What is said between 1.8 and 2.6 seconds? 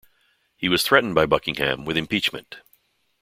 with impeachment.